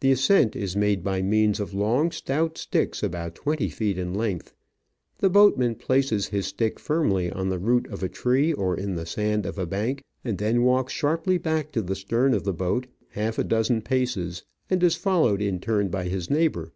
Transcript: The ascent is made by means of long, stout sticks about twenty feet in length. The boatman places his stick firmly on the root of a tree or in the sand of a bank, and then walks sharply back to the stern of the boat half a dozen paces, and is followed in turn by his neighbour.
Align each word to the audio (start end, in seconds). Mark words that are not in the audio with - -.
The 0.00 0.10
ascent 0.12 0.56
is 0.56 0.76
made 0.78 1.04
by 1.04 1.20
means 1.20 1.60
of 1.60 1.74
long, 1.74 2.10
stout 2.10 2.56
sticks 2.56 3.02
about 3.02 3.34
twenty 3.34 3.68
feet 3.68 3.98
in 3.98 4.14
length. 4.14 4.54
The 5.18 5.28
boatman 5.28 5.74
places 5.74 6.28
his 6.28 6.46
stick 6.46 6.80
firmly 6.80 7.30
on 7.30 7.50
the 7.50 7.58
root 7.58 7.86
of 7.88 8.02
a 8.02 8.08
tree 8.08 8.50
or 8.54 8.74
in 8.74 8.94
the 8.94 9.04
sand 9.04 9.44
of 9.44 9.58
a 9.58 9.66
bank, 9.66 10.02
and 10.24 10.38
then 10.38 10.62
walks 10.62 10.94
sharply 10.94 11.36
back 11.36 11.70
to 11.72 11.82
the 11.82 11.96
stern 11.96 12.32
of 12.32 12.44
the 12.44 12.54
boat 12.54 12.86
half 13.10 13.38
a 13.38 13.44
dozen 13.44 13.82
paces, 13.82 14.42
and 14.70 14.82
is 14.82 14.96
followed 14.96 15.42
in 15.42 15.60
turn 15.60 15.90
by 15.90 16.04
his 16.04 16.30
neighbour. 16.30 16.72